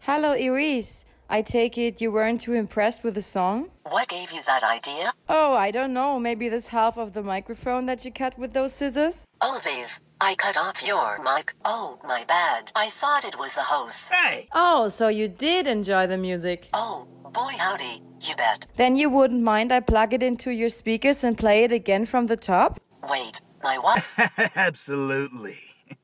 Hello, 0.00 0.32
Iris. 0.32 1.05
I 1.28 1.42
take 1.42 1.76
it 1.76 2.00
you 2.00 2.12
weren't 2.12 2.40
too 2.42 2.52
impressed 2.52 3.02
with 3.02 3.14
the 3.14 3.22
song? 3.22 3.70
What 3.82 4.08
gave 4.08 4.32
you 4.32 4.42
that 4.46 4.62
idea? 4.62 5.12
Oh, 5.28 5.52
I 5.54 5.70
don't 5.70 5.92
know. 5.92 6.20
Maybe 6.20 6.48
this 6.48 6.68
half 6.68 6.96
of 6.96 7.12
the 7.14 7.22
microphone 7.22 7.86
that 7.86 8.04
you 8.04 8.12
cut 8.12 8.38
with 8.38 8.52
those 8.52 8.72
scissors? 8.72 9.24
Oh, 9.40 9.60
these. 9.64 10.00
I 10.20 10.34
cut 10.36 10.56
off 10.56 10.86
your 10.86 11.18
mic. 11.22 11.54
Oh, 11.64 11.98
my 12.04 12.24
bad. 12.24 12.70
I 12.76 12.88
thought 12.90 13.24
it 13.24 13.38
was 13.38 13.54
the 13.56 13.62
host. 13.62 14.12
Hey! 14.12 14.48
Oh, 14.54 14.88
so 14.88 15.08
you 15.08 15.28
did 15.28 15.66
enjoy 15.66 16.06
the 16.06 16.16
music. 16.16 16.68
Oh, 16.72 17.06
boy, 17.32 17.52
howdy. 17.58 18.02
You 18.20 18.34
bet. 18.36 18.66
Then 18.76 18.96
you 18.96 19.10
wouldn't 19.10 19.42
mind 19.42 19.72
I 19.72 19.80
plug 19.80 20.14
it 20.14 20.22
into 20.22 20.50
your 20.52 20.70
speakers 20.70 21.22
and 21.24 21.36
play 21.36 21.64
it 21.64 21.72
again 21.72 22.06
from 22.06 22.26
the 22.26 22.36
top? 22.36 22.80
Wait, 23.10 23.40
my 23.62 23.76
what? 23.78 24.04
Absolutely. 24.56 25.58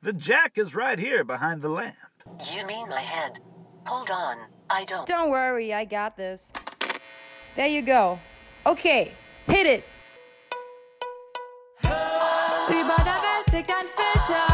The 0.00 0.12
jack 0.12 0.52
is 0.56 0.76
right 0.76 0.96
here 0.98 1.24
behind 1.24 1.60
the 1.60 1.68
lamp. 1.68 1.96
you 2.54 2.64
mean 2.68 2.88
my 2.88 3.00
head? 3.00 3.40
Hold 3.84 4.08
on. 4.10 4.36
I 4.70 4.84
don't. 4.84 5.06
Don't 5.06 5.30
worry, 5.30 5.72
I 5.72 5.84
got 5.84 6.16
this. 6.16 6.52
There 7.56 7.66
you 7.66 7.82
go. 7.82 8.18
Okay, 8.66 9.12
hit 9.46 9.66
it. 9.66 9.84
Über 11.82 12.96
der 12.98 13.18
Welt 13.24 13.52
liegt 13.52 13.70
ein 13.70 13.86
Filter. 13.88 14.44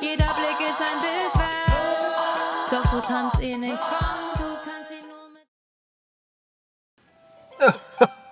Jeder 0.00 0.32
Blick 0.34 0.60
ist 0.60 0.80
ein 0.80 1.00
Bild 1.00 1.34
wert. 1.34 2.70
Doch 2.70 2.90
du 2.90 3.00
kannst 3.06 3.40
ihn 3.42 3.60
nicht 3.60 3.78
fangen, 3.78 4.32
du 4.38 4.56
kannst 4.64 4.90
ihn 4.92 5.06
nur 5.06 5.28
mit. 5.28 5.46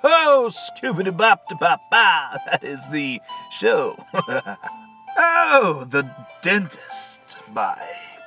Oh, 0.02 0.48
Scooby 0.48 1.10
Bop 1.10 1.40
Bop 1.60 1.80
Ba! 1.90 2.38
That 2.46 2.64
is 2.64 2.88
the 2.88 3.20
show. 3.50 3.96
oh, 5.18 5.84
The 5.90 6.04
Dentist 6.40 7.42
by 7.52 7.76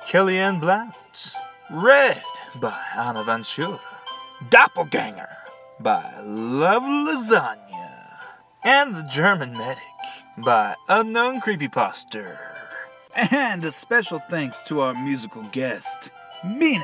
Kellyanne 0.06 0.60
Blount. 0.60 1.34
Red 1.70 2.22
by 2.60 2.78
Anna 2.96 3.24
Ventura. 3.24 3.80
Doppelganger 4.50 5.28
by 5.80 6.20
Love 6.20 6.82
Lasagna. 6.82 8.18
And 8.64 8.94
The 8.94 9.02
German 9.02 9.56
Medic 9.56 9.82
by 10.38 10.76
Unknown 10.88 11.40
Creepypasta. 11.40 12.38
And 13.14 13.64
a 13.64 13.72
special 13.72 14.18
thanks 14.18 14.62
to 14.64 14.80
our 14.80 14.94
musical 14.94 15.42
guest, 15.52 16.10
Mine, 16.44 16.82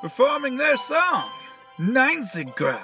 performing 0.00 0.56
their 0.56 0.76
song, 0.76 1.30
90 1.78 2.44
Grad. 2.56 2.80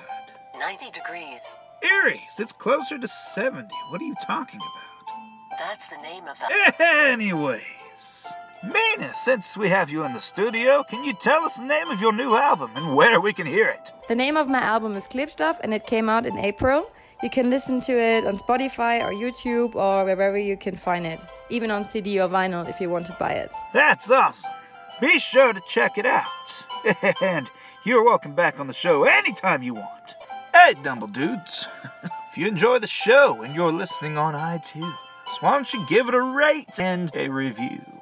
90 0.59 0.91
degrees. 0.91 1.41
Aries, 1.83 2.39
it's 2.39 2.53
closer 2.53 2.99
to 2.99 3.09
70. 3.09 3.69
What 3.91 4.01
are 4.01 4.05
you 4.05 4.17
talking 4.27 4.61
about? 4.61 5.59
That's 5.59 5.89
the 5.89 5.97
name 5.99 6.25
of 6.27 6.39
the. 6.39 6.85
Anyways, 6.85 8.27
Mine, 8.63 9.15
since 9.15 9.57
we 9.57 9.71
have 9.71 9.89
you 9.89 10.05
in 10.05 10.13
the 10.13 10.21
studio, 10.21 10.85
can 10.85 11.03
you 11.03 11.15
tell 11.15 11.45
us 11.45 11.57
the 11.57 11.65
name 11.65 11.89
of 11.89 11.99
your 11.99 12.13
new 12.13 12.37
album 12.37 12.71
and 12.75 12.95
where 12.95 13.19
we 13.19 13.33
can 13.33 13.47
hear 13.47 13.69
it? 13.69 13.91
The 14.07 14.15
name 14.15 14.37
of 14.37 14.49
my 14.49 14.61
album 14.61 14.97
is 14.97 15.07
Klebstoff 15.07 15.57
and 15.63 15.73
it 15.73 15.87
came 15.87 16.11
out 16.11 16.27
in 16.27 16.37
April. 16.39 16.91
You 17.23 17.31
can 17.31 17.49
listen 17.49 17.81
to 17.81 17.93
it 17.93 18.27
on 18.27 18.37
Spotify 18.37 19.03
or 19.03 19.13
YouTube 19.13 19.75
or 19.77 20.05
wherever 20.05 20.37
you 20.37 20.59
can 20.59 20.77
find 20.77 21.07
it, 21.07 21.21
even 21.49 21.71
on 21.71 21.87
CD 21.87 22.21
or 22.21 22.29
vinyl 22.29 22.69
if 22.69 22.83
you 22.83 22.91
want 22.91 23.07
to 23.07 23.17
buy 23.19 23.33
it. 23.33 23.51
That's 23.73 24.11
awesome. 24.11 24.53
Be 25.01 25.19
sure 25.19 25.55
to 25.55 25.63
check 25.67 25.97
it 25.97 26.05
out. 26.05 26.67
and 27.23 27.51
you're 27.85 28.05
welcome 28.05 28.35
back 28.35 28.61
on 28.61 28.67
the 28.67 28.75
show 28.75 29.05
anytime 29.05 29.63
you 29.63 29.73
want. 29.73 30.17
Hey, 30.55 30.75
Dumble 30.83 31.09
Dudes. 31.09 31.67
if 32.31 32.37
you 32.37 32.47
enjoy 32.47 32.79
the 32.79 32.87
show 32.87 33.41
and 33.41 33.55
you're 33.55 33.73
listening 33.73 34.19
on 34.19 34.35
iTunes, 34.35 34.99
why 35.41 35.53
don't 35.53 35.73
you 35.73 35.87
give 35.89 36.09
it 36.09 36.15
a 36.15 36.21
rate 36.21 36.79
and 36.79 37.11
a 37.15 37.29
review? 37.29 38.00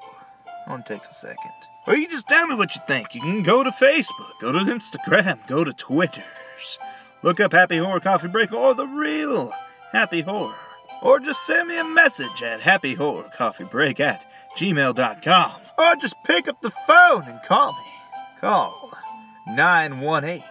Only 0.68 0.83
takes 0.85 1.09
a 1.09 1.14
second. 1.14 1.52
Or 1.87 1.96
you 1.96 2.07
just 2.09 2.28
tell 2.28 2.46
me 2.46 2.54
what 2.54 2.74
you 2.76 2.83
think. 2.87 3.14
You 3.14 3.22
can 3.22 3.42
go 3.42 3.64
to 3.64 3.70
Facebook, 3.70 4.38
go 4.40 4.52
to 4.52 4.59
Instagram, 4.59 5.46
go 5.46 5.64
to 5.64 5.72
Twitters. 5.72 6.78
Look 7.22 7.40
up 7.40 7.52
Happy 7.52 7.78
Horror 7.78 8.00
Coffee 8.00 8.28
Break 8.28 8.52
or 8.52 8.74
the 8.74 8.87
real 8.87 9.50
Happy 9.92 10.20
Horror. 10.20 10.54
Or 11.02 11.18
just 11.20 11.46
send 11.46 11.68
me 11.68 11.78
a 11.78 11.85
message 11.85 12.42
at 12.42 12.61
happyhorrorcoffeebreak 12.61 14.00
at 14.00 14.31
gmail.com. 14.57 15.61
Or 15.78 15.94
just 15.96 16.16
pick 16.24 16.48
up 16.48 16.61
the 16.61 16.70
phone 16.87 17.24
and 17.28 17.40
call 17.44 17.72
me. 17.72 17.78
Call 18.40 18.92
918 19.46 20.42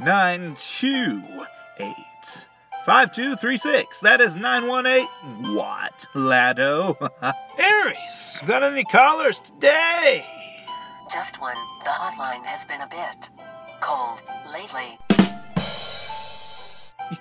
928 0.00 2.46
5236. 2.84 4.00
That 4.00 4.20
is 4.20 4.36
918 4.36 5.54
What? 5.54 6.06
Lado. 6.14 6.96
Aries, 8.10 8.40
got 8.46 8.62
any 8.62 8.84
callers 8.84 9.40
today? 9.40 10.24
Just 11.12 11.38
one. 11.40 11.56
The 11.84 11.90
hotline 11.90 12.44
has 12.44 12.64
been 12.64 12.80
a 12.80 12.86
bit 12.88 13.30
cold 13.80 14.22
lately. 14.52 14.98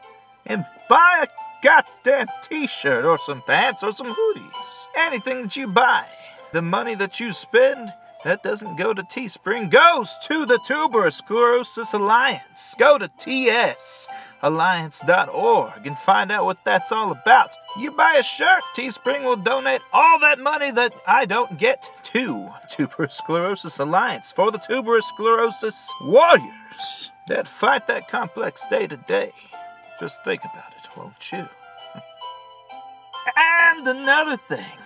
and 0.45 0.65
buy 0.89 1.23
a 1.23 1.44
goddamn 1.65 2.27
t 2.43 2.67
shirt 2.67 3.03
or 3.05 3.17
some 3.17 3.41
pants 3.41 3.81
or 3.83 3.91
some 3.91 4.13
hoodies. 4.13 4.85
Anything 4.95 5.41
that 5.41 5.57
you 5.57 5.67
buy. 5.67 6.05
The 6.53 6.61
money 6.61 6.93
that 6.95 7.19
you 7.19 7.33
spend 7.33 7.91
that 8.23 8.43
doesn't 8.43 8.75
go 8.75 8.93
to 8.93 9.01
Teespring 9.03 9.71
goes 9.71 10.15
to 10.27 10.45
the 10.45 10.59
Tuberous 10.65 11.17
Sclerosis 11.17 11.93
Alliance. 11.93 12.75
Go 12.77 12.99
to 12.99 13.07
tsalliance.org 13.07 15.87
and 15.87 15.99
find 15.99 16.31
out 16.31 16.45
what 16.45 16.63
that's 16.63 16.91
all 16.91 17.11
about. 17.11 17.55
You 17.77 17.91
buy 17.91 18.15
a 18.17 18.23
shirt, 18.23 18.63
Teespring 18.75 19.23
will 19.23 19.35
donate 19.35 19.81
all 19.91 20.19
that 20.19 20.39
money 20.39 20.71
that 20.71 20.93
I 21.07 21.25
don't 21.25 21.57
get 21.57 21.89
to 22.03 22.51
Tuberous 22.69 23.15
Sclerosis 23.15 23.79
Alliance 23.79 24.31
for 24.31 24.51
the 24.51 24.59
Tuberous 24.59 25.07
Sclerosis 25.07 25.91
Warriors 26.01 27.11
that 27.27 27.47
fight 27.47 27.87
that 27.87 28.07
complex 28.07 28.67
day 28.67 28.85
to 28.87 28.97
day. 28.97 29.31
Just 29.99 30.23
think 30.23 30.43
about 30.43 30.71
it, 30.71 30.74
won't 30.97 31.31
you? 31.31 31.47
and 33.35 33.87
another 33.87 34.37
thing 34.37 34.77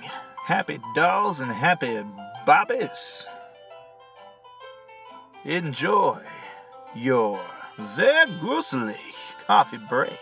happy 0.46 0.80
dolls 0.96 1.40
and 1.40 1.52
happy 1.52 2.04
bobbies. 2.46 3.28
Enjoy 5.46 6.20
your 6.96 7.40
sehr 7.80 8.26
gruselig 8.42 8.98
coffee 9.46 9.78
break. 9.78 10.20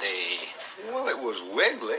The 0.00 0.92
well, 0.92 1.08
it 1.08 1.18
was 1.18 1.40
wiggly. 1.54 1.98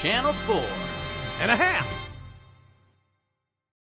Channel 0.00 0.32
4 0.32 0.56
and 1.40 1.50
a 1.50 1.56
half. 1.56 2.01